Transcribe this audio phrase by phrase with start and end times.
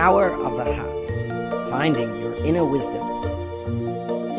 [0.00, 3.02] power of the heart, finding your inner wisdom.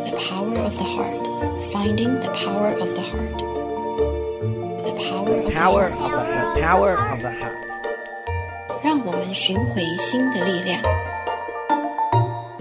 [0.05, 1.27] The power of the heart,
[1.71, 3.37] finding the power of the heart.
[4.85, 6.53] The power of Power the of heart.
[6.55, 7.53] the, the power of the heart.
[8.83, 10.81] 让我们寻回心的力量。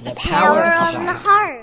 [0.02, 1.59] The power power of of the the heart.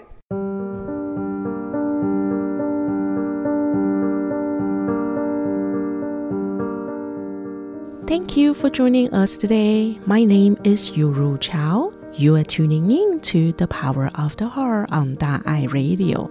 [8.29, 9.99] Thank you for joining us today.
[10.05, 11.95] My name is Yuru Chao.
[12.13, 16.31] You are tuning in to The Power of the Heart on Da Ai Radio.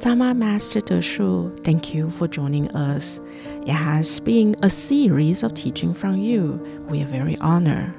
[0.00, 3.20] Dharma Master De Shu, thank you for joining us.
[3.64, 6.54] It has been a series of teaching from you.
[6.88, 7.94] We are very honored.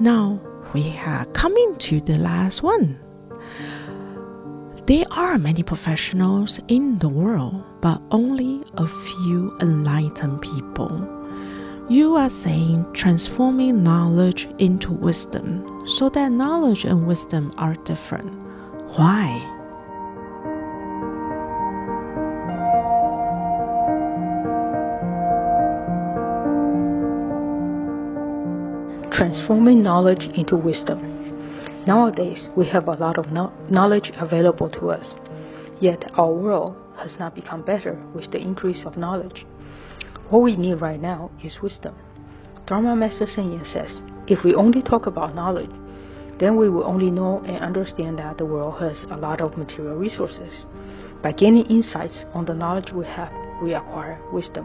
[0.00, 0.40] Now
[0.74, 2.98] we are coming to the last one.
[4.86, 11.21] There are many professionals in the world, but only a few enlightened people.
[11.92, 18.32] You are saying transforming knowledge into wisdom so that knowledge and wisdom are different.
[18.96, 19.26] Why?
[29.14, 30.98] transforming knowledge into wisdom.
[31.86, 35.14] Nowadays, we have a lot of no- knowledge available to us,
[35.78, 39.44] yet our world has not become better with the increase of knowledge.
[40.32, 41.94] What we need right now is wisdom.
[42.66, 45.68] Dharma Master Cheng Yen says, if we only talk about knowledge,
[46.40, 49.94] then we will only know and understand that the world has a lot of material
[49.94, 50.64] resources.
[51.22, 53.30] By gaining insights on the knowledge we have,
[53.62, 54.64] we acquire wisdom.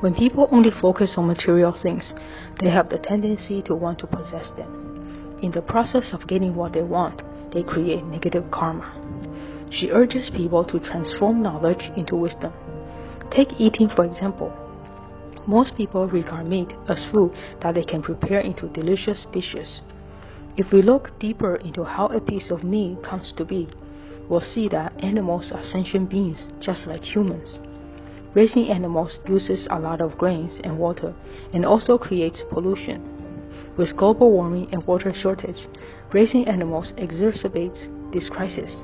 [0.00, 2.12] When people only focus on material things,
[2.60, 5.38] they have the tendency to want to possess them.
[5.40, 8.90] In the process of getting what they want, they create negative karma.
[9.70, 12.52] She urges people to transform knowledge into wisdom.
[13.30, 14.52] Take eating for example.
[15.46, 17.32] Most people regard meat as food
[17.62, 19.80] that they can prepare into delicious dishes.
[20.56, 23.68] If we look deeper into how a piece of meat comes to be,
[24.28, 27.58] we'll see that animals are sentient beings just like humans.
[28.34, 31.14] Raising animals uses a lot of grains and water
[31.52, 33.00] and also creates pollution.
[33.78, 35.68] With global warming and water shortage,
[36.12, 38.74] raising animals exacerbates this crisis.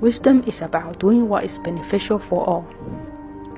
[0.00, 2.66] Wisdom is about doing what is beneficial for all.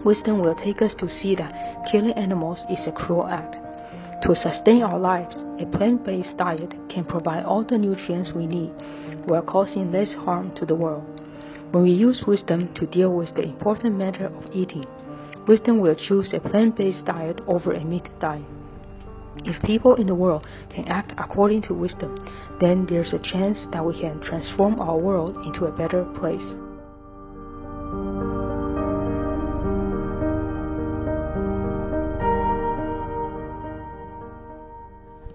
[0.05, 3.57] Wisdom will take us to see that killing animals is a cruel act.
[4.23, 8.73] To sustain our lives, a plant based diet can provide all the nutrients we need
[9.27, 11.05] while causing less harm to the world.
[11.71, 14.87] When we use wisdom to deal with the important matter of eating,
[15.47, 18.45] wisdom will choose a plant based diet over a meat diet.
[19.45, 22.17] If people in the world can act according to wisdom,
[22.61, 26.68] then there's a chance that we can transform our world into a better place.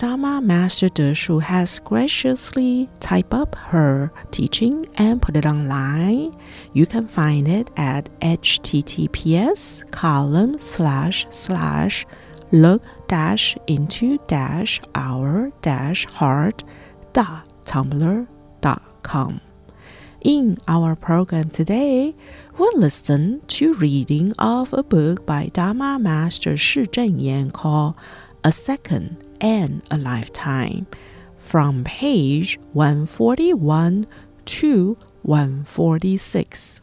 [0.04, 6.38] Dharma Master De Shu has graciously typed up her teaching and put it online.
[6.74, 12.06] You can find it at https colon slash slash
[12.52, 16.66] look dash into dash our dash heart
[17.14, 18.28] dot tumblr
[18.60, 19.40] dot com.
[20.20, 22.14] In our program today,
[22.58, 27.96] we'll listen to reading of a book by Dharma Master Shi Zhenyan called
[28.44, 30.88] A Second and a Lifetime
[31.38, 34.08] from page 141
[34.46, 36.83] to 146.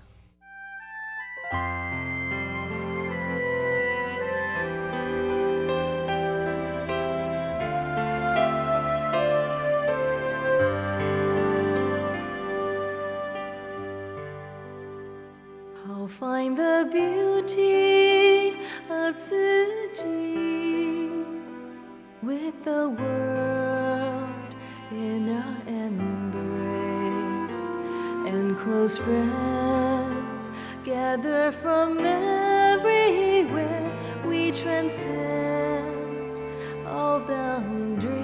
[30.90, 33.92] Gather from everywhere
[34.26, 36.42] we transcend
[36.84, 38.18] all boundaries.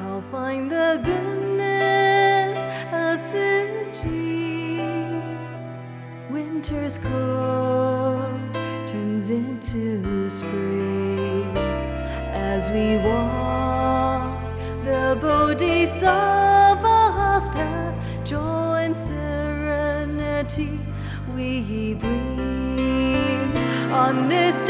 [0.00, 2.56] I'll find the goodness
[2.94, 3.36] of 自
[3.92, 5.20] 己
[6.30, 8.54] Winter's cold
[8.86, 11.54] turns into spring.
[12.32, 14.40] As we walk
[14.82, 16.35] the Bodhisattva's
[24.06, 24.65] On this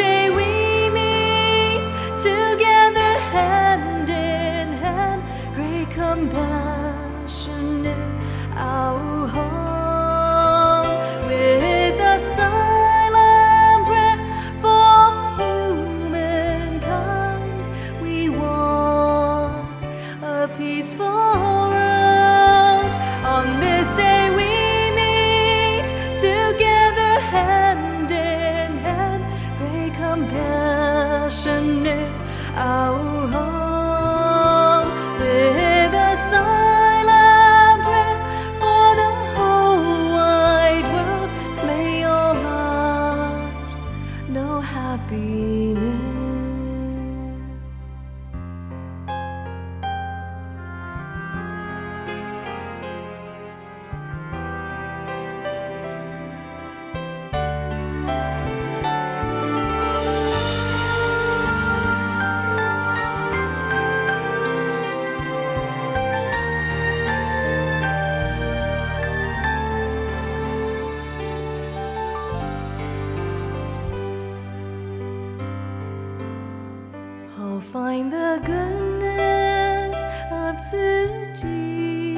[77.76, 79.98] find the goodness
[80.44, 82.16] of Tsuji.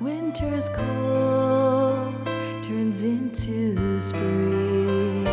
[0.00, 2.26] Winter's cold
[2.66, 5.28] turns into spring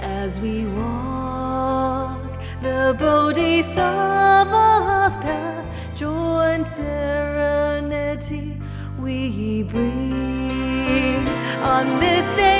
[0.00, 5.64] as we walk the Bodhisattva's path.
[5.94, 8.56] Joy and serenity
[8.98, 11.28] we bring.
[11.76, 12.59] On this day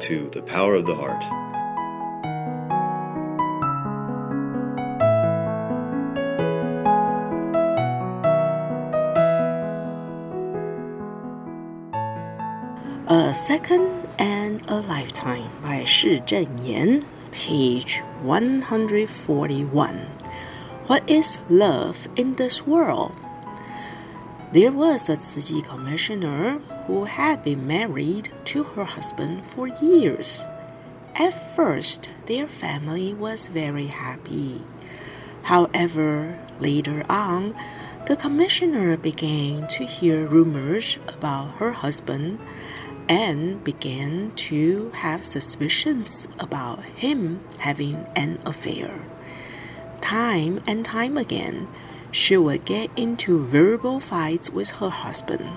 [0.00, 1.22] to The Power of the Heart.
[13.08, 19.96] A Second and a Lifetime by Shi Zhenyan, page 141.
[20.86, 23.14] What is love in this world?
[24.52, 26.58] There was a Tzu commissioner
[26.90, 30.42] who had been married to her husband for years.
[31.14, 34.62] At first, their family was very happy.
[35.44, 37.54] However, later on,
[38.08, 42.40] the commissioner began to hear rumors about her husband
[43.08, 48.90] and began to have suspicions about him having an affair.
[50.00, 51.68] Time and time again,
[52.10, 55.50] she would get into verbal fights with her husband.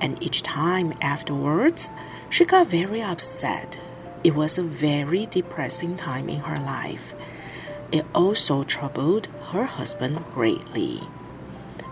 [0.00, 1.94] And each time afterwards,
[2.28, 3.78] she got very upset.
[4.24, 7.14] It was a very depressing time in her life.
[7.92, 11.00] It also troubled her husband greatly.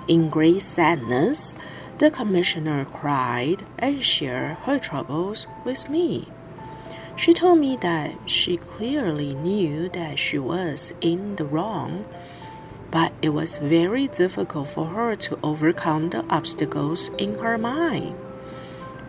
[0.07, 1.57] In great sadness,
[1.99, 6.29] the commissioner cried and shared her troubles with me.
[7.17, 12.05] She told me that she clearly knew that she was in the wrong,
[12.91, 18.15] but it was very difficult for her to overcome the obstacles in her mind.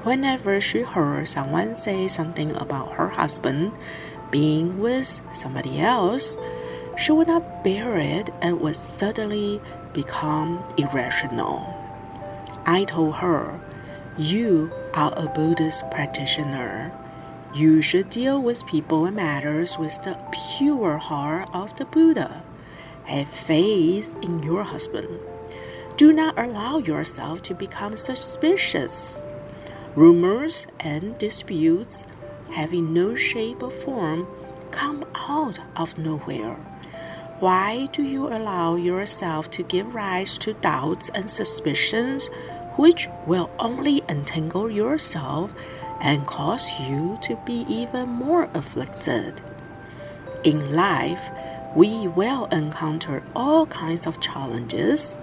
[0.04, 3.72] Whenever she heard someone say something about her husband
[4.32, 6.38] being with somebody else,
[6.98, 9.62] she would not bear it and would suddenly
[9.94, 11.76] become irrational.
[12.66, 13.60] I told her,
[14.18, 16.92] You are a Buddhist practitioner.
[17.54, 20.18] You should deal with people and matters with the
[20.58, 22.44] pure heart of the Buddha.
[23.10, 25.10] Have faith in your husband.
[25.98, 29.26] Do not allow yourself to become suspicious.
[29.96, 32.06] Rumors and disputes,
[32.52, 34.28] having no shape or form,
[34.70, 36.54] come out of nowhere.
[37.40, 42.28] Why do you allow yourself to give rise to doubts and suspicions,
[42.78, 45.52] which will only entangle yourself
[46.00, 49.42] and cause you to be even more afflicted?
[50.44, 51.32] In life,
[51.76, 55.18] we will encounter all kinds of challenges.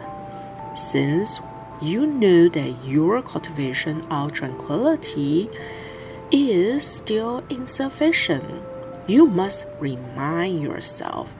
[0.75, 1.41] Since
[1.81, 5.51] you know that your cultivation of tranquility
[6.31, 8.63] is still insufficient,
[9.07, 11.35] you must remind yourself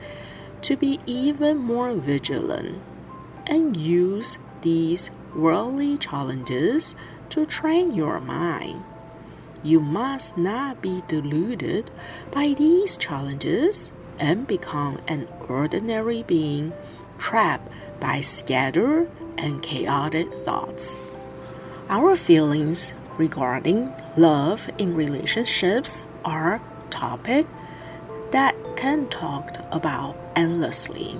[0.61, 2.81] to be even more vigilant
[3.45, 6.95] and use these worldly challenges
[7.29, 8.83] to train your mind.
[9.63, 11.91] You must not be deluded
[12.31, 16.73] by these challenges and become an ordinary being
[17.17, 21.11] trapped by scattered and chaotic thoughts.
[21.89, 27.47] Our feelings regarding love in relationships are topic
[28.31, 31.19] that can talked about endlessly.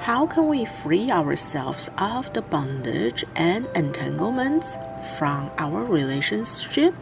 [0.00, 4.76] How can we free ourselves of the bondage and entanglements
[5.16, 6.94] from our relationship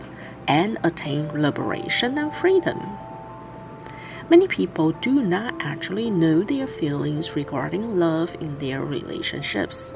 [0.47, 2.79] and attain liberation and freedom?
[4.31, 9.91] Many people do not actually know their feelings regarding love in their relationships.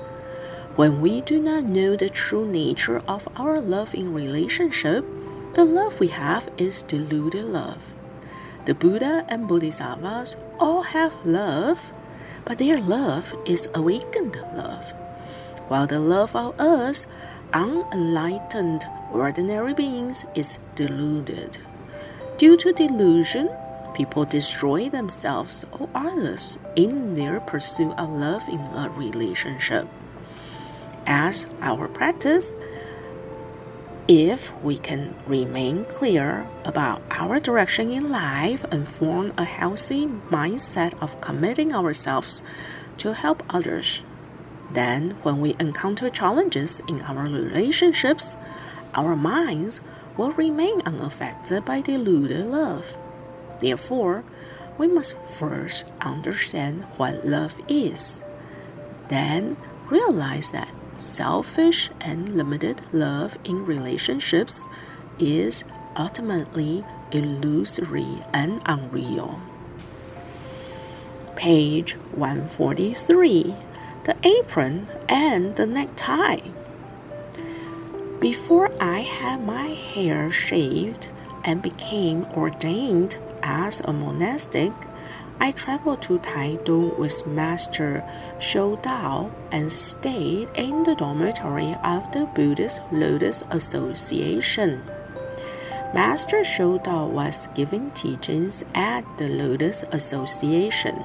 [0.75, 5.07] When we do not know the true nature of our love in relationship,
[5.55, 7.95] the love we have is deluded love.
[8.65, 11.93] The Buddha and Bodhisattvas all have love
[12.45, 14.93] but their love is awakened love,
[15.69, 17.07] while the love of us,
[17.53, 21.59] unenlightened ordinary beings, is deluded.
[22.37, 23.49] Due to delusion,
[23.95, 29.89] people destroy themselves or others in their pursuit of love in a relationship.
[31.07, 32.57] As our practice,
[34.07, 40.93] if we can remain clear about our direction in life and form a healthy mindset
[41.01, 42.43] of committing ourselves
[42.99, 44.03] to help others,
[44.73, 48.37] then when we encounter challenges in our relationships,
[48.95, 49.81] our minds
[50.17, 52.97] will remain unaffected by deluded love.
[53.65, 54.25] Therefore,
[54.77, 58.21] we must first understand what love is,
[59.09, 59.57] then
[59.89, 64.69] realize that selfish and limited love in relationships
[65.19, 65.65] is
[65.97, 69.41] ultimately illusory and unreal.
[71.35, 73.55] Page 143
[74.05, 76.51] The Apron and the Necktie.
[78.21, 81.09] Before I had my hair shaved
[81.45, 84.73] and became ordained as a monastic,
[85.39, 88.03] I traveled to Taidong with Master
[88.41, 94.83] Shou Dao and stayed in the dormitory of the Buddhist Lotus Association.
[95.93, 101.05] Master Shou Dao was giving teachings at the Lotus Association,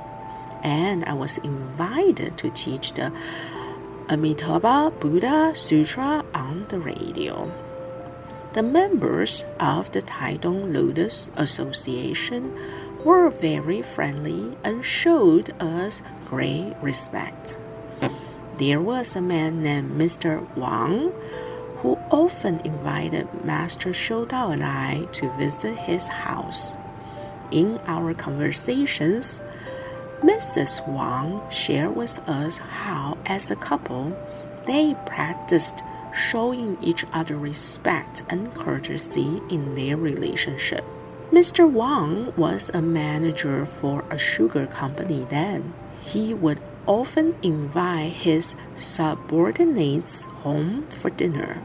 [0.63, 3.11] and I was invited to teach the
[4.09, 7.68] Amitabha Buddha Sutra on the radio.
[8.53, 12.57] The members of the Taidong Lotus Association
[13.05, 17.57] were very friendly and showed us great respect.
[18.57, 20.47] There was a man named Mr.
[20.57, 21.13] Wang
[21.77, 26.75] who often invited Master Shou Dao and I to visit his house.
[27.51, 29.43] In our conversations,
[30.21, 30.85] Mrs.
[30.87, 34.17] Wang shared with us how, as a couple,
[34.65, 40.83] they practiced showing each other respect and courtesy in their relationship.
[41.31, 41.69] Mr.
[41.69, 45.73] Wang was a manager for a sugar company then.
[46.03, 51.61] He would often invite his subordinates home for dinner.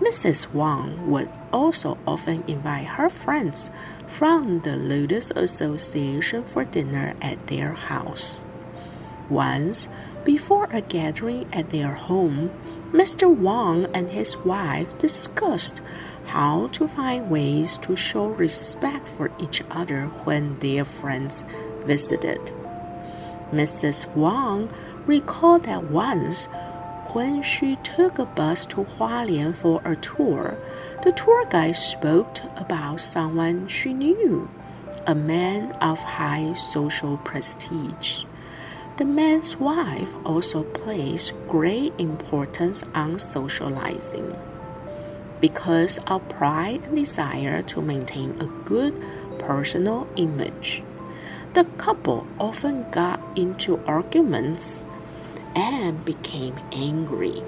[0.00, 0.52] Mrs.
[0.52, 3.70] Wang would also often invite her friends
[4.08, 8.44] from the Lotus Association for dinner at their house.
[9.28, 9.88] Once,
[10.24, 12.50] before a gathering at their home,
[12.92, 13.34] Mr.
[13.34, 15.80] Wang and his wife discussed
[16.26, 21.42] how to find ways to show respect for each other when their friends
[21.84, 22.38] visited.
[23.50, 24.14] Mrs.
[24.14, 24.68] Wang
[25.06, 26.46] recalled that once,
[27.14, 30.56] when she took a bus to Hualien for a tour,
[31.02, 34.50] the tour guide spoke about someone she knew,
[35.06, 38.24] a man of high social prestige.
[38.98, 44.36] The man's wife also placed great importance on socializing
[45.40, 48.94] because of pride and desire to maintain a good
[49.38, 50.82] personal image.
[51.54, 54.84] The couple often got into arguments
[55.56, 57.42] and became angry.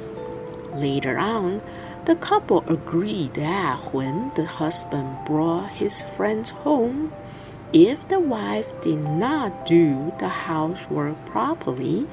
[0.72, 1.60] Later on,
[2.06, 7.12] the couple agreed that when the husband brought his friends home,
[7.74, 12.06] if the wife did not do the housework properly,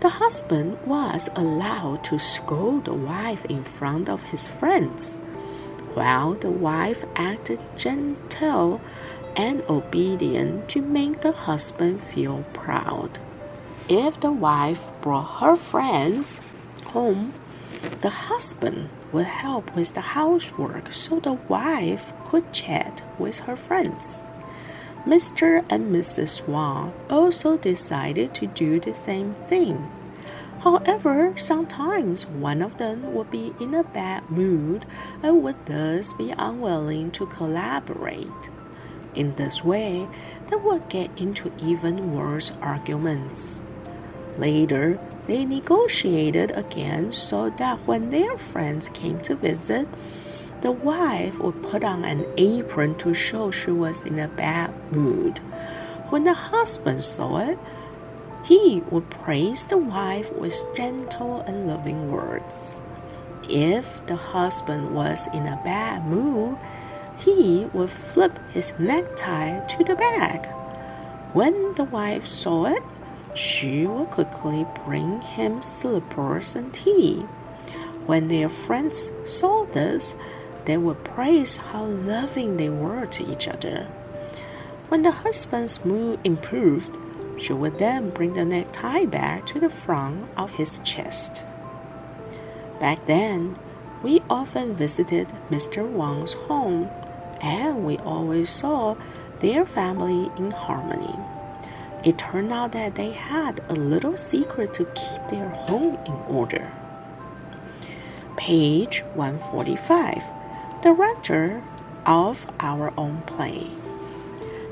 [0.00, 5.16] the husband was allowed to scold the wife in front of his friends
[5.94, 8.80] while the wife acted gentle
[9.36, 13.20] and obedient to make the husband feel proud.
[13.88, 16.40] If the wife brought her friends
[16.86, 17.34] home,
[18.00, 24.24] the husband would help with the housework so the wife could chat with her friends.
[25.06, 25.62] Mr.
[25.68, 26.46] and Mrs.
[26.48, 29.90] Wang also decided to do the same thing.
[30.60, 34.86] However, sometimes one of them would be in a bad mood
[35.22, 38.28] and would thus be unwilling to collaborate.
[39.14, 40.08] In this way,
[40.48, 43.60] they would get into even worse arguments.
[44.38, 49.86] Later, they negotiated again so that when their friends came to visit,
[50.64, 55.38] the wife would put on an apron to show she was in a bad mood.
[56.08, 57.58] When the husband saw it,
[58.44, 62.80] he would praise the wife with gentle and loving words.
[63.46, 66.56] If the husband was in a bad mood,
[67.18, 70.46] he would flip his necktie to the back.
[71.34, 72.82] When the wife saw it,
[73.34, 77.16] she would quickly bring him slippers and tea.
[78.06, 80.14] When their friends saw this,
[80.66, 83.86] they would praise how loving they were to each other.
[84.88, 86.96] When the husband's mood improved,
[87.38, 91.44] she would then bring the necktie back to the front of his chest.
[92.80, 93.58] Back then,
[94.02, 95.86] we often visited Mr.
[95.88, 96.90] Wang's home,
[97.40, 98.96] and we always saw
[99.40, 101.14] their family in harmony.
[102.04, 106.70] It turned out that they had a little secret to keep their home in order.
[108.36, 110.43] Page 145
[110.84, 111.62] Director
[112.04, 113.70] of our own play.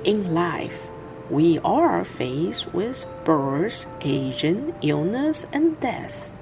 [0.04, 0.86] In life,
[1.30, 6.36] we are faced with birth, aging, illness, and death.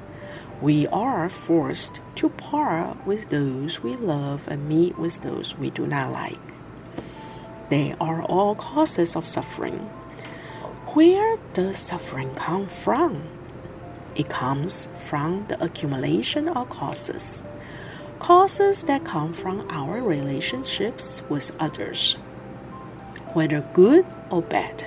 [0.60, 5.86] We are forced to part with those we love and meet with those we do
[5.86, 6.40] not like.
[7.68, 9.78] They are all causes of suffering.
[10.96, 13.22] Where does suffering come from?
[14.16, 17.44] It comes from the accumulation of causes.
[18.20, 22.12] Causes that come from our relationships with others,
[23.32, 24.84] whether good or bad.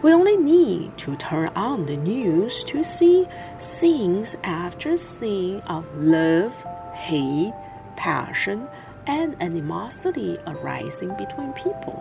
[0.00, 3.26] We only need to turn on the news to see
[3.58, 6.54] scenes after scene of love,
[6.94, 7.52] hate,
[7.96, 8.68] passion,
[9.08, 11.98] and animosity arising between people.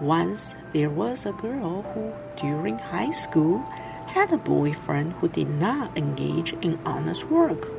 [0.00, 3.60] Once there was a girl who, during high school,
[4.06, 7.70] had a boyfriend who did not engage in honest work.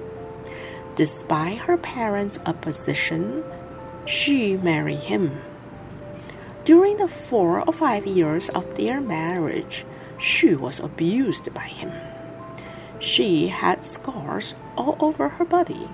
[0.96, 3.44] Despite her parents' opposition,
[4.06, 5.42] she married him.
[6.66, 9.86] During the four or five years of their marriage,
[10.20, 11.92] she was abused by him.
[13.00, 15.90] She had scars all over her body,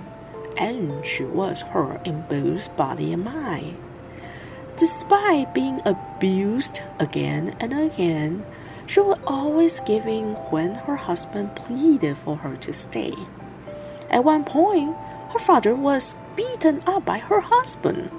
[0.58, 3.78] and she was hurt in both body and mind.
[4.78, 8.46] Despite being abused again and again,
[8.88, 13.14] she was always giving when her husband pleaded for her to stay.
[14.10, 14.96] At one point,
[15.32, 18.10] her father was beaten up by her husband.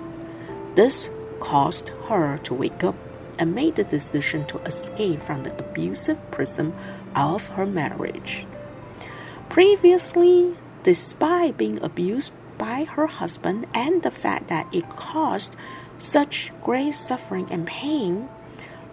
[0.74, 2.94] This caused her to wake up
[3.38, 6.74] and made the decision to escape from the abusive prison
[7.14, 8.46] of her marriage.
[9.48, 15.56] Previously, despite being abused by her husband and the fact that it caused
[15.96, 18.28] such great suffering and pain,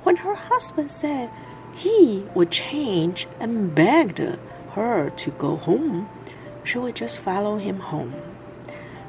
[0.04, 1.30] when her husband said
[1.76, 4.20] he would change and begged
[4.72, 6.08] her to go home,
[6.66, 8.14] she would just follow him home.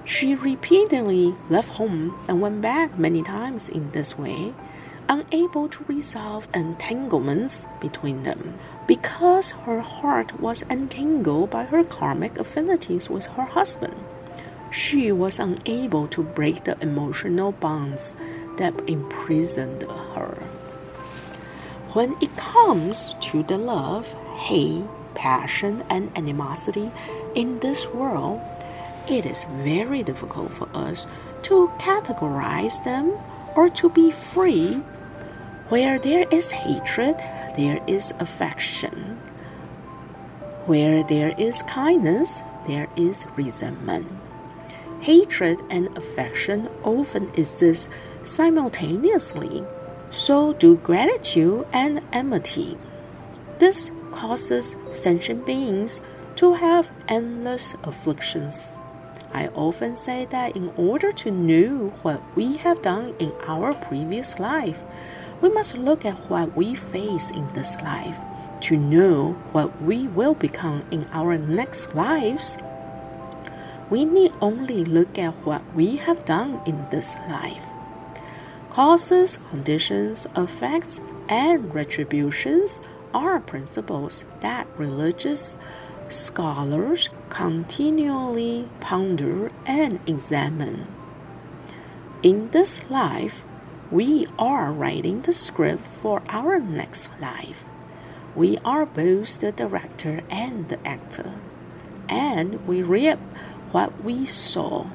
[0.04, 4.54] She repeatedly left home and went back many times in this way,
[5.08, 8.56] unable to resolve entanglements between them.
[8.86, 13.96] Because her heart was entangled by her karmic affinities with her husband
[14.70, 18.14] she was unable to break the emotional bonds
[18.58, 20.42] that imprisoned her.
[21.92, 24.84] When it comes to the love, hate,
[25.16, 26.92] passion, and animosity
[27.34, 28.40] in this world,
[29.08, 31.06] it is very difficult for us
[31.42, 33.12] to categorize them
[33.56, 34.74] or to be free.
[35.68, 37.16] Where there is hatred,
[37.56, 39.18] there is affection.
[40.66, 44.06] Where there is kindness, there is resentment.
[45.00, 47.88] Hatred and affection often exist
[48.24, 49.64] simultaneously.
[50.10, 52.76] So do gratitude and enmity.
[53.58, 56.00] This causes sentient beings
[56.36, 58.76] to have endless afflictions.
[59.32, 64.38] I often say that in order to know what we have done in our previous
[64.38, 64.82] life,
[65.40, 68.18] we must look at what we face in this life
[68.62, 72.56] to know what we will become in our next lives
[73.88, 77.64] we need only look at what we have done in this life.
[78.70, 82.80] Causes, conditions, effects, and retributions
[83.12, 85.58] are principles that religious
[86.08, 90.86] scholars continually ponder and examine.
[92.22, 93.42] In this life,
[93.90, 97.64] we are writing the script for our next life.
[98.34, 101.32] We are both the director and the actor,
[102.08, 103.18] and we reap
[103.72, 104.86] what we saw.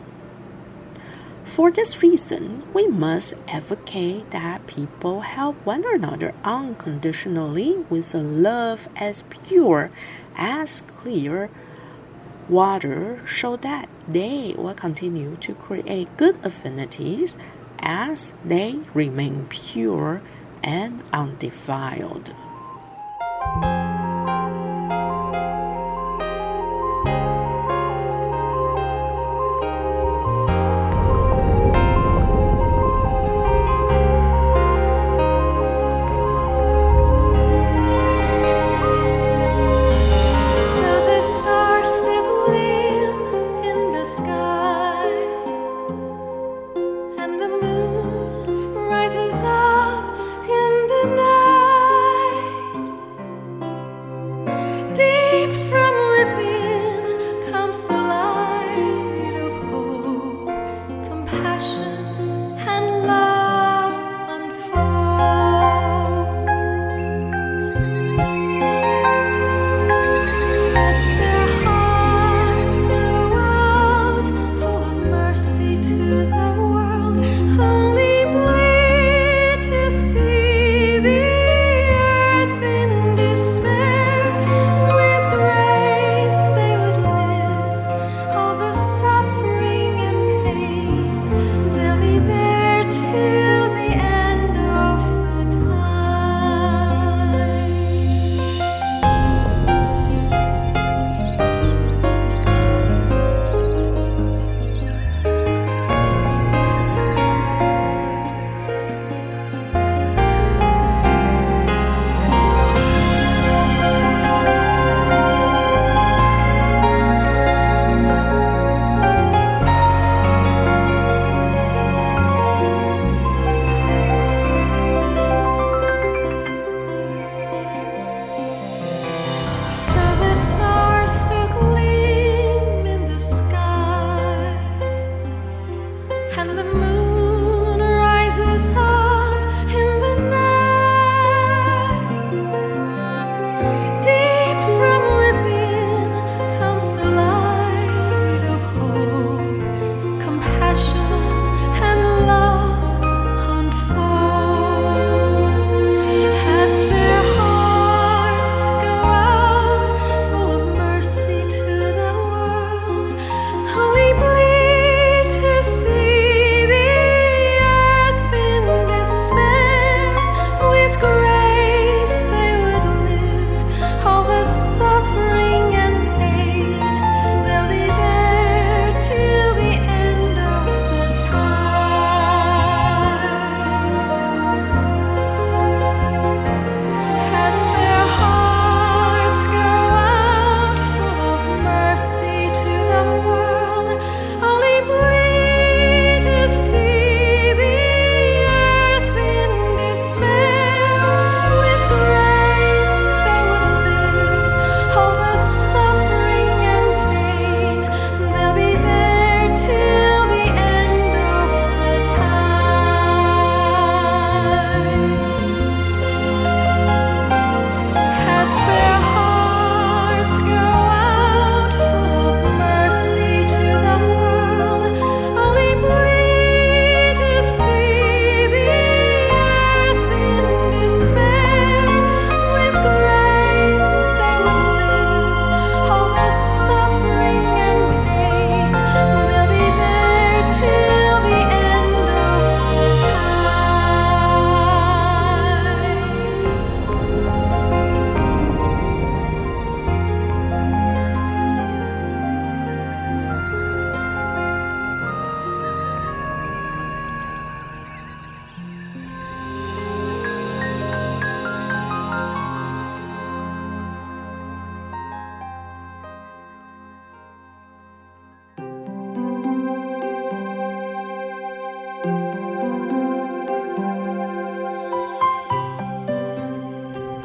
[1.52, 8.88] For this reason, we must advocate that people help one another unconditionally with a love
[8.96, 9.92] as pure
[10.38, 11.50] as clear
[12.48, 17.36] water so that they will continue to create good affinities
[17.80, 20.22] as they remain pure
[20.64, 22.34] and undefiled.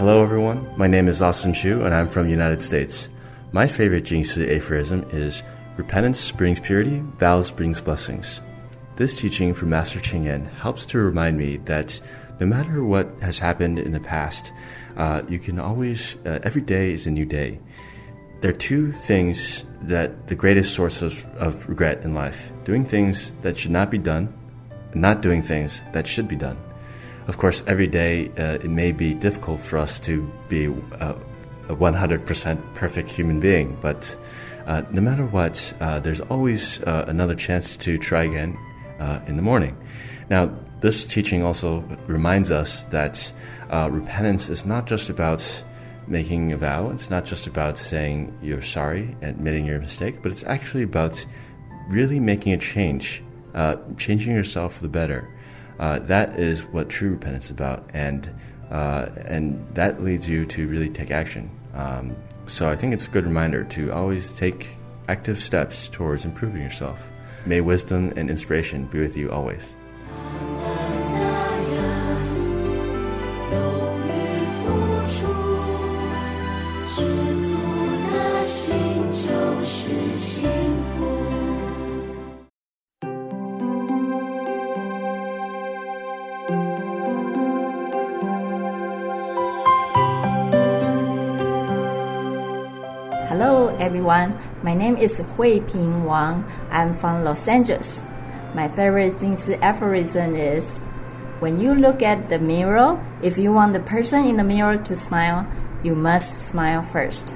[0.06, 0.72] Hello, everyone.
[0.76, 3.08] My name is Austin Chu, and I'm from the United States.
[3.50, 5.42] My favorite Jing Si aphorism is
[5.76, 8.40] Repentance brings purity, vows brings blessings.
[8.94, 12.00] This teaching from Master Ching helps to remind me that
[12.38, 14.52] no matter what has happened in the past,
[14.96, 17.58] uh, you can always, uh, every day is a new day.
[18.42, 23.32] there are two things that the greatest source of, of regret in life doing things
[23.42, 24.32] that should not be done,
[24.92, 26.56] and not doing things that should be done.
[27.26, 31.16] Of course, every day uh, it may be difficult for us to be a,
[31.68, 34.16] a 100% perfect human being, but
[34.66, 38.56] uh, no matter what, uh, there's always uh, another chance to try again
[39.00, 39.76] uh, in the morning.
[40.30, 43.32] Now, this teaching also reminds us that
[43.70, 45.64] uh, repentance is not just about
[46.06, 50.44] making a vow, it's not just about saying you're sorry, admitting your mistake, but it's
[50.44, 51.26] actually about
[51.88, 55.28] really making a change, uh, changing yourself for the better.
[55.78, 58.30] Uh, that is what true repentance is about, and
[58.70, 61.50] uh, and that leads you to really take action.
[61.74, 64.68] Um, so I think it's a good reminder to always take
[65.08, 67.08] active steps towards improving yourself.
[67.44, 69.75] May wisdom and inspiration be with you always.
[93.86, 96.44] Everyone, my name is Hui Ping Wang.
[96.72, 98.02] I'm from Los Angeles.
[98.52, 100.80] My favorite Jingsi aphorism is
[101.38, 104.96] When you look at the mirror, if you want the person in the mirror to
[104.96, 105.46] smile,
[105.84, 107.32] you must smile first.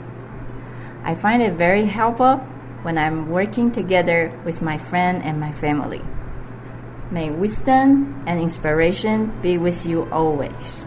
[1.04, 2.38] I find it very helpful
[2.82, 6.02] when I'm working together with my friend and my family.
[7.12, 10.84] May wisdom and inspiration be with you always.